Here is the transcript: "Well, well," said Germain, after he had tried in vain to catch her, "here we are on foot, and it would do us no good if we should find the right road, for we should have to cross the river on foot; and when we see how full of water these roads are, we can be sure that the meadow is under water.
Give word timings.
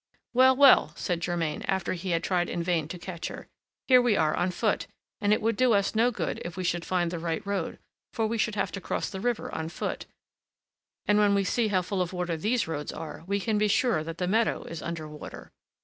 "Well, 0.33 0.55
well," 0.55 0.93
said 0.95 1.19
Germain, 1.19 1.61
after 1.67 1.93
he 1.93 2.09
had 2.09 2.23
tried 2.23 2.49
in 2.49 2.63
vain 2.63 2.87
to 2.87 2.97
catch 2.97 3.27
her, 3.27 3.45
"here 3.87 4.01
we 4.01 4.17
are 4.17 4.35
on 4.35 4.49
foot, 4.49 4.87
and 5.19 5.31
it 5.31 5.43
would 5.43 5.55
do 5.55 5.73
us 5.73 5.93
no 5.93 6.09
good 6.09 6.41
if 6.43 6.57
we 6.57 6.63
should 6.63 6.83
find 6.83 7.11
the 7.11 7.19
right 7.19 7.45
road, 7.45 7.77
for 8.11 8.25
we 8.25 8.39
should 8.39 8.55
have 8.55 8.71
to 8.71 8.81
cross 8.81 9.11
the 9.11 9.19
river 9.19 9.53
on 9.53 9.69
foot; 9.69 10.07
and 11.05 11.19
when 11.19 11.35
we 11.35 11.43
see 11.43 11.67
how 11.67 11.83
full 11.83 12.01
of 12.01 12.13
water 12.13 12.35
these 12.35 12.67
roads 12.67 12.91
are, 12.91 13.23
we 13.27 13.39
can 13.39 13.59
be 13.59 13.67
sure 13.67 14.03
that 14.03 14.17
the 14.17 14.27
meadow 14.27 14.63
is 14.63 14.81
under 14.81 15.07
water. 15.07 15.51